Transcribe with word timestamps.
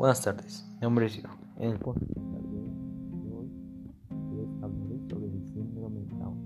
Buenas 0.00 0.22
tardes, 0.22 0.66
mi 0.76 0.80
nombre 0.80 1.04
es 1.04 1.12
Ciro. 1.12 1.28
En 1.58 1.72
el 1.72 1.78
podcast 1.78 2.10
de 2.10 2.16
hoy 3.34 3.50
les 4.34 4.62
hablaré 4.62 4.98
sobre 5.10 5.26
el 5.26 5.46
síndrome 5.46 6.00
de 6.00 6.16
Down. 6.16 6.38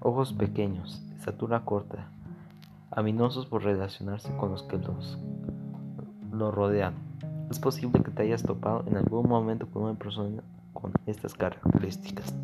Ojos 0.00 0.32
pequeños, 0.32 1.02
estatura 1.14 1.62
corta, 1.66 2.08
aminosos 2.90 3.44
por 3.44 3.62
relacionarse 3.62 4.34
con 4.38 4.50
los 4.50 4.62
que 4.62 4.78
los, 4.78 5.18
los 6.32 6.54
rodean. 6.54 6.94
Es 7.50 7.58
posible 7.58 8.02
que 8.02 8.10
te 8.10 8.22
hayas 8.22 8.44
topado 8.44 8.82
en 8.86 8.96
algún 8.96 9.28
momento 9.28 9.66
con 9.66 9.82
una 9.82 9.98
persona 9.98 10.42
con 10.72 10.90
estas 11.04 11.34
características. 11.34 12.34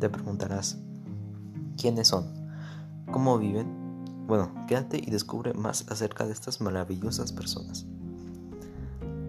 Te 0.00 0.10
preguntarás, 0.10 0.78
¿quiénes 1.78 2.08
son? 2.08 2.45
¿Cómo 3.12 3.38
viven? 3.38 3.66
Bueno, 4.26 4.52
quédate 4.66 4.98
y 4.98 5.10
descubre 5.10 5.54
más 5.54 5.88
acerca 5.90 6.26
de 6.26 6.32
estas 6.32 6.60
maravillosas 6.60 7.32
personas. 7.32 7.86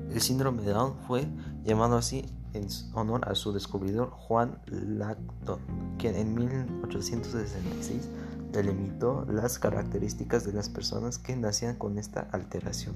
El 0.10 0.20
síndrome 0.20 0.64
de 0.64 0.72
Down 0.72 0.96
fue 1.06 1.28
llamado 1.64 1.96
así 1.96 2.26
en 2.54 2.68
honor 2.94 3.30
a 3.30 3.36
su 3.36 3.54
descubridor 3.54 4.10
Juan 4.10 4.60
Langton, 4.66 5.60
quien 6.00 6.16
en 6.16 6.34
1866 6.34 8.10
delimitó 8.52 9.26
las 9.30 9.60
características 9.60 10.44
de 10.44 10.54
las 10.54 10.70
personas 10.70 11.20
que 11.20 11.36
nacían 11.36 11.76
con 11.76 12.00
esta 12.00 12.22
alteración. 12.32 12.96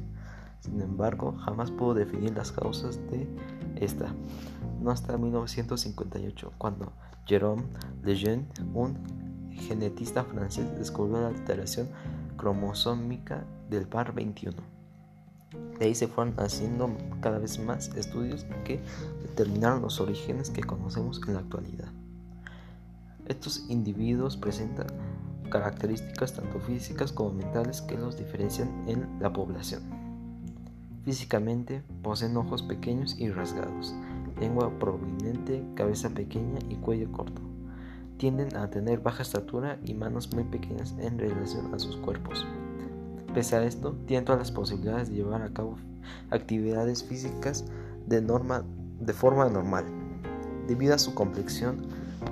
Sin 0.61 0.81
embargo, 0.81 1.37
jamás 1.45 1.69
pudo 1.69 1.93
definir 1.93 2.35
las 2.35 2.51
causas 2.51 2.97
de 3.11 3.27
esta, 3.75 4.13
no 4.81 4.89
hasta 4.89 5.17
1958, 5.17 6.53
cuando 6.57 6.91
Jérôme 7.27 7.63
Lejeune, 8.03 8.47
un 8.73 9.30
genetista 9.55 10.23
francés, 10.23 10.65
descubrió 10.77 11.21
la 11.21 11.27
alteración 11.27 11.89
cromosómica 12.37 13.45
del 13.69 13.87
par 13.87 14.13
21. 14.13 14.55
De 15.79 15.85
ahí 15.85 15.95
se 15.95 16.07
fueron 16.07 16.33
haciendo 16.39 16.95
cada 17.21 17.39
vez 17.39 17.59
más 17.59 17.89
estudios 17.95 18.45
que 18.63 18.79
determinaron 19.21 19.81
los 19.81 19.99
orígenes 19.99 20.49
que 20.49 20.63
conocemos 20.63 21.19
en 21.27 21.33
la 21.33 21.39
actualidad. 21.39 21.89
Estos 23.27 23.65
individuos 23.69 24.37
presentan 24.37 24.87
características 25.49 26.33
tanto 26.33 26.59
físicas 26.59 27.11
como 27.11 27.33
mentales 27.33 27.81
que 27.81 27.97
los 27.97 28.17
diferencian 28.17 28.69
en 28.87 29.07
la 29.19 29.31
población. 29.33 29.83
Físicamente 31.03 31.83
poseen 32.03 32.37
ojos 32.37 32.63
pequeños 32.63 33.17
y 33.17 33.29
rasgados, 33.29 33.93
lengua 34.39 34.71
prominente, 34.79 35.63
cabeza 35.75 36.09
pequeña 36.09 36.59
y 36.69 36.75
cuello 36.75 37.11
corto. 37.11 37.50
Tienden 38.21 38.55
a 38.55 38.69
tener 38.69 38.99
baja 38.99 39.23
estatura 39.23 39.79
y 39.83 39.95
manos 39.95 40.31
muy 40.31 40.43
pequeñas 40.43 40.93
en 40.99 41.17
relación 41.17 41.73
a 41.73 41.79
sus 41.79 41.97
cuerpos. 41.97 42.45
Pese 43.33 43.55
a 43.55 43.63
esto, 43.63 43.97
tienen 44.05 44.25
todas 44.25 44.37
las 44.37 44.51
posibilidades 44.51 45.09
de 45.09 45.15
llevar 45.15 45.41
a 45.41 45.51
cabo 45.51 45.79
actividades 46.29 47.03
físicas 47.03 47.65
de, 48.05 48.21
forma 49.13 49.49
normal. 49.49 49.85
Debido 50.67 50.93
a 50.93 50.99
su 50.99 51.15
complexión, 51.15 51.87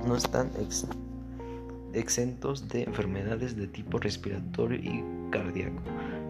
no 0.08 0.16
están 0.16 0.52
exentos 1.94 2.68
de 2.68 2.84
enfermedades 2.84 3.56
de 3.56 3.66
tipo 3.66 3.98
respiratorio 3.98 4.78
y 4.78 5.04
cardíaco, 5.32 5.82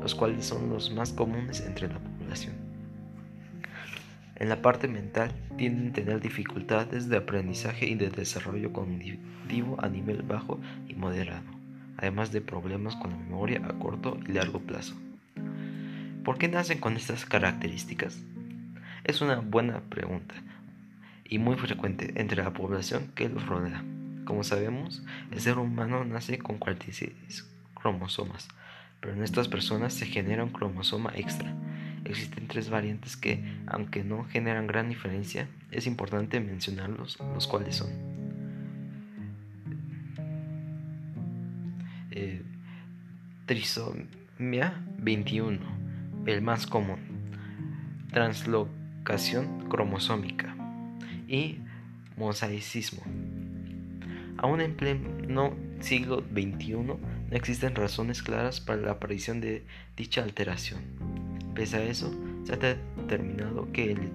los 0.01 0.15
cuales 0.15 0.45
son 0.45 0.69
los 0.69 0.89
más 0.93 1.11
comunes 1.11 1.59
entre 1.59 1.89
la 1.89 1.99
población. 1.99 2.55
En 4.39 4.47
la 4.47 4.61
parte 4.61 4.87
mental, 4.87 5.31
tienden 5.57 5.89
a 5.89 5.93
tener 5.93 6.21
dificultades 6.21 7.09
de 7.09 7.17
aprendizaje 7.17 7.87
y 7.87 7.95
de 7.95 8.09
desarrollo 8.09 8.71
cognitivo 8.71 9.75
a 9.81 9.89
nivel 9.89 10.21
bajo 10.21 10.59
y 10.87 10.95
moderado, 10.95 11.43
además 11.97 12.31
de 12.31 12.39
problemas 12.39 12.95
con 12.95 13.11
la 13.11 13.17
memoria 13.17 13.61
a 13.65 13.77
corto 13.77 14.17
y 14.25 14.31
largo 14.31 14.61
plazo. 14.61 14.95
¿Por 16.23 16.37
qué 16.37 16.47
nacen 16.47 16.79
con 16.79 16.95
estas 16.95 17.25
características? 17.25 18.23
Es 19.03 19.21
una 19.21 19.41
buena 19.41 19.81
pregunta 19.81 20.35
y 21.25 21.37
muy 21.37 21.57
frecuente 21.57 22.13
entre 22.15 22.41
la 22.41 22.53
población 22.53 23.11
que 23.15 23.27
los 23.27 23.45
rodea. 23.45 23.83
Como 24.23 24.45
sabemos, 24.45 25.03
el 25.31 25.41
ser 25.41 25.57
humano 25.57 26.05
nace 26.05 26.39
con 26.39 26.59
46 26.59 27.45
cromosomas, 27.73 28.47
pero 29.01 29.13
en 29.13 29.23
estas 29.23 29.49
personas 29.49 29.93
se 29.93 30.05
genera 30.05 30.45
un 30.45 30.51
cromosoma 30.51 31.11
extra. 31.15 31.53
Existen 32.05 32.47
tres 32.47 32.69
variantes 32.69 33.17
que, 33.17 33.43
aunque 33.67 34.03
no 34.03 34.23
generan 34.25 34.67
gran 34.67 34.89
diferencia, 34.89 35.47
es 35.71 35.85
importante 35.85 36.39
mencionarlos, 36.39 37.17
los 37.33 37.47
cuales 37.47 37.75
son 37.75 37.89
eh, 42.11 42.41
trisomia 43.45 44.73
21, 44.97 45.59
el 46.25 46.41
más 46.41 46.65
común, 46.65 46.99
translocación 48.11 49.69
cromosómica 49.69 50.55
y 51.27 51.59
mosaicismo. 52.17 53.03
Aún 54.37 54.61
en 54.61 54.75
pleno 54.75 55.55
siglo 55.81 56.23
XXI 56.31 56.73
no 56.73 56.99
existen 57.31 57.75
razones 57.75 58.23
claras 58.23 58.59
para 58.61 58.81
la 58.81 58.91
aparición 58.91 59.41
de 59.41 59.65
dicha 59.95 60.23
alteración. 60.23 60.79
Pese 61.55 61.77
a 61.77 61.83
eso, 61.83 62.13
se 62.43 62.53
ha 62.53 62.57
determinado 62.57 63.71
que 63.71 63.91
el 63.91 64.11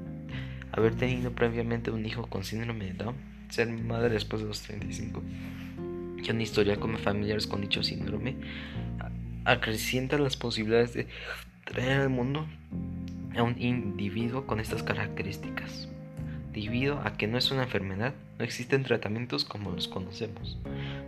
haber 0.72 0.94
tenido 0.94 1.32
previamente 1.32 1.90
un 1.90 2.04
hijo 2.04 2.26
con 2.26 2.44
síndrome 2.44 2.86
de 2.86 2.94
Down, 2.94 3.14
ser 3.48 3.68
madre 3.68 4.10
después 4.10 4.42
de 4.42 4.48
los 4.48 4.62
35 4.62 5.22
y 6.22 6.30
una 6.30 6.42
historia 6.42 6.80
con 6.80 6.96
familiares 6.98 7.46
con 7.46 7.60
dicho 7.60 7.82
síndrome, 7.82 8.36
acrecienta 9.44 10.18
las 10.18 10.36
posibilidades 10.36 10.94
de 10.94 11.06
traer 11.64 12.00
al 12.00 12.08
mundo 12.08 12.46
a 13.36 13.42
un 13.42 13.60
individuo 13.60 14.46
con 14.46 14.58
estas 14.58 14.82
características. 14.82 15.88
Debido 16.54 17.00
a 17.00 17.16
que 17.16 17.26
no 17.26 17.36
es 17.36 17.50
una 17.50 17.64
enfermedad, 17.64 18.14
no 18.38 18.44
existen 18.44 18.84
tratamientos 18.84 19.44
como 19.44 19.72
los 19.72 19.88
conocemos. 19.88 20.56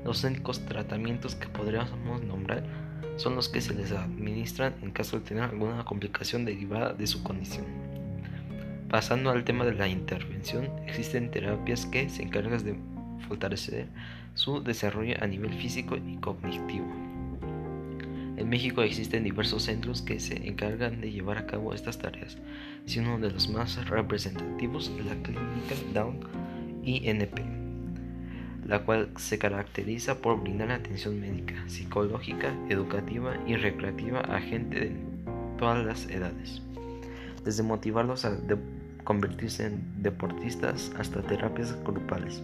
Los 0.04 0.24
únicos 0.24 0.66
tratamientos 0.66 1.36
que 1.36 1.46
podríamos 1.46 2.20
nombrar 2.24 2.64
son 3.14 3.36
los 3.36 3.48
que 3.48 3.60
se 3.60 3.72
les 3.72 3.92
administran 3.92 4.74
en 4.82 4.90
caso 4.90 5.20
de 5.20 5.24
tener 5.24 5.44
alguna 5.44 5.84
complicación 5.84 6.44
derivada 6.44 6.94
de 6.94 7.06
su 7.06 7.22
condición. 7.22 7.64
Pasando 8.88 9.30
al 9.30 9.44
tema 9.44 9.64
de 9.64 9.74
la 9.74 9.86
intervención, 9.86 10.68
existen 10.84 11.30
terapias 11.30 11.86
que 11.86 12.08
se 12.08 12.24
encargan 12.24 12.64
de 12.64 12.76
fortalecer 13.28 13.86
su 14.34 14.64
desarrollo 14.64 15.14
a 15.20 15.28
nivel 15.28 15.54
físico 15.54 15.96
y 15.96 16.16
cognitivo. 16.16 17.05
En 18.46 18.50
México 18.50 18.82
existen 18.82 19.24
diversos 19.24 19.64
centros 19.64 20.02
que 20.02 20.20
se 20.20 20.46
encargan 20.46 21.00
de 21.00 21.10
llevar 21.10 21.36
a 21.36 21.46
cabo 21.48 21.74
estas 21.74 21.98
tareas, 21.98 22.38
siendo 22.84 23.16
uno 23.16 23.26
de 23.26 23.32
los 23.32 23.48
más 23.48 23.88
representativos 23.88 24.88
la 25.04 25.16
Clínica 25.16 25.74
Down 25.92 26.20
INP, 26.84 27.40
la 28.64 28.84
cual 28.84 29.08
se 29.16 29.40
caracteriza 29.40 30.22
por 30.22 30.40
brindar 30.40 30.70
atención 30.70 31.20
médica, 31.20 31.54
psicológica, 31.66 32.54
educativa 32.68 33.34
y 33.48 33.56
recreativa 33.56 34.20
a 34.20 34.40
gente 34.40 34.78
de 34.78 34.96
todas 35.58 35.84
las 35.84 36.08
edades, 36.08 36.62
desde 37.44 37.64
motivarlos 37.64 38.24
a 38.24 38.38
convertirse 39.02 39.66
en 39.66 39.82
deportistas 40.04 40.92
hasta 40.96 41.20
terapias 41.20 41.76
grupales. 41.82 42.40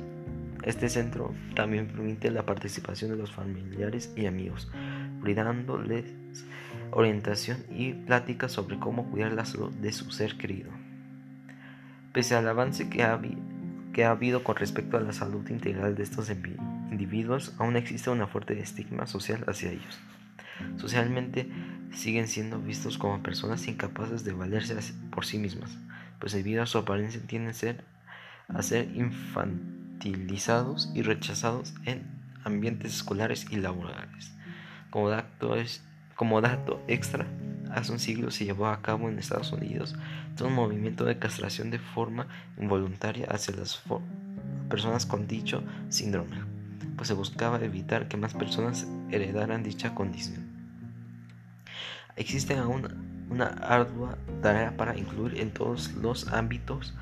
Este 0.62 0.88
centro 0.88 1.34
también 1.56 1.88
permite 1.88 2.30
la 2.30 2.46
participación 2.46 3.10
de 3.10 3.16
los 3.16 3.32
familiares 3.32 4.12
y 4.16 4.26
amigos, 4.26 4.70
brindándoles 5.20 6.04
orientación 6.92 7.58
y 7.70 7.94
pláticas 7.94 8.52
sobre 8.52 8.78
cómo 8.78 9.10
cuidar 9.10 9.32
la 9.32 9.44
salud 9.44 9.72
de 9.72 9.92
su 9.92 10.10
ser 10.10 10.36
querido. 10.36 10.70
Pese 12.12 12.34
al 12.36 12.46
avance 12.46 12.90
que 12.90 13.02
ha, 13.02 14.10
habido 14.10 14.44
con 14.44 14.56
respecto 14.56 14.96
a 14.96 15.00
la 15.00 15.12
salud 15.12 15.48
integral 15.48 15.94
de 15.94 16.02
estos 16.02 16.30
individuos, 16.90 17.54
aún 17.58 17.76
existe 17.76 18.10
una 18.10 18.26
fuerte 18.26 18.60
estigma 18.60 19.06
social 19.06 19.44
hacia 19.48 19.70
ellos. 19.70 19.98
Socialmente 20.76 21.48
siguen 21.92 22.28
siendo 22.28 22.60
vistos 22.60 22.98
como 22.98 23.22
personas 23.22 23.66
incapaces 23.66 24.24
de 24.24 24.32
valerse 24.32 24.76
por 25.10 25.24
sí 25.24 25.38
mismas, 25.38 25.76
pues 26.20 26.32
debido 26.32 26.62
a 26.62 26.66
su 26.66 26.78
apariencia 26.78 27.20
tienden 27.26 27.50
a 27.50 27.54
ser, 27.54 27.84
a 28.48 28.62
ser 28.62 28.88
infantilizados 30.04 30.90
y 30.94 31.02
rechazados 31.02 31.74
en 31.84 32.02
ambientes 32.44 32.94
escolares 32.94 33.46
y 33.50 33.56
laborales. 33.56 34.32
Como 34.90 35.08
dato, 35.08 35.54
como 36.16 36.40
dato 36.40 36.82
extra, 36.88 37.26
hace 37.70 37.92
un 37.92 37.98
siglo 37.98 38.30
se 38.30 38.44
llevó 38.44 38.66
a 38.66 38.82
cabo 38.82 39.08
en 39.08 39.18
Estados 39.18 39.52
Unidos 39.52 39.94
todo 40.36 40.48
un 40.48 40.54
movimiento 40.54 41.04
de 41.04 41.18
castración 41.18 41.70
de 41.70 41.78
forma 41.78 42.26
involuntaria 42.58 43.26
hacia 43.30 43.54
las 43.54 43.82
personas 44.68 45.06
con 45.06 45.26
dicho 45.26 45.62
síndrome, 45.88 46.36
pues 46.96 47.08
se 47.08 47.14
buscaba 47.14 47.60
evitar 47.60 48.08
que 48.08 48.16
más 48.16 48.34
personas 48.34 48.86
heredaran 49.10 49.62
dicha 49.62 49.94
condición. 49.94 50.50
Existe 52.16 52.56
aún 52.56 53.26
una 53.30 53.46
ardua 53.46 54.18
tarea 54.42 54.76
para 54.76 54.96
incluir 54.98 55.40
en 55.40 55.50
todos 55.50 55.92
los 55.94 56.28
ámbitos 56.28 56.94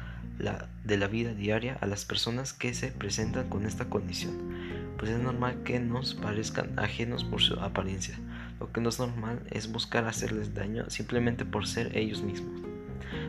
de 0.85 0.97
la 0.97 1.07
vida 1.07 1.35
diaria 1.35 1.77
a 1.81 1.87
las 1.87 2.05
personas 2.05 2.53
que 2.53 2.73
se 2.75 2.89
presentan 2.89 3.49
con 3.49 3.67
esta 3.67 3.87
condición, 3.87 4.37
pues 4.97 5.11
es 5.11 5.19
normal 5.19 5.63
que 5.65 5.79
nos 5.81 6.15
parezcan 6.15 6.79
ajenos 6.79 7.25
por 7.25 7.41
su 7.41 7.55
apariencia. 7.61 8.19
Lo 8.59 8.73
que 8.73 8.81
no 8.81 8.89
es 8.89 8.99
normal 8.99 9.41
es 9.51 9.71
buscar 9.71 10.07
hacerles 10.07 10.55
daño 10.55 10.89
simplemente 10.91 11.45
por 11.45 11.67
ser 11.67 11.97
ellos 11.97 12.23
mismos. 12.23 12.61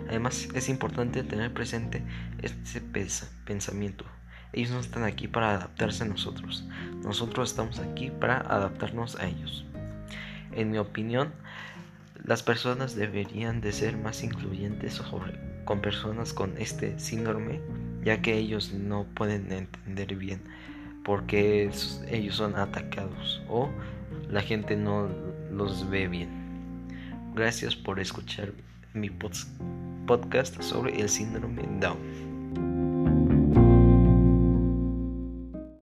Además, 0.09 0.49
es 0.53 0.69
importante 0.69 1.23
tener 1.23 1.53
presente 1.53 2.03
este 2.41 2.81
pensamiento. 3.45 4.05
Ellos 4.53 4.71
no 4.71 4.79
están 4.79 5.03
aquí 5.03 5.27
para 5.27 5.55
adaptarse 5.55 6.03
a 6.03 6.07
nosotros. 6.07 6.65
Nosotros 7.03 7.49
estamos 7.49 7.79
aquí 7.79 8.11
para 8.11 8.37
adaptarnos 8.37 9.15
a 9.15 9.27
ellos. 9.27 9.65
En 10.51 10.71
mi 10.71 10.77
opinión, 10.77 11.31
las 12.25 12.43
personas 12.43 12.95
deberían 12.95 13.61
de 13.61 13.71
ser 13.71 13.97
más 13.97 14.23
incluyentes 14.23 14.99
con 15.65 15.81
personas 15.81 16.33
con 16.33 16.57
este 16.57 16.97
síndrome, 16.99 17.59
ya 18.03 18.21
que 18.21 18.37
ellos 18.37 18.73
no 18.73 19.05
pueden 19.15 19.51
entender 19.51 20.15
bien 20.15 20.41
por 21.03 21.25
qué 21.25 21.69
ellos 22.09 22.35
son 22.35 22.55
atacados 22.55 23.41
o 23.49 23.69
la 24.29 24.41
gente 24.41 24.75
no 24.75 25.09
los 25.51 25.89
ve 25.89 26.07
bien. 26.07 26.29
Gracias 27.35 27.75
por 27.75 27.99
escuchar 27.99 28.51
mi 28.93 29.09
podcast 29.09 30.61
sobre 30.61 30.99
el 30.99 31.09
síndrome 31.09 31.63
Down. 31.79 32.30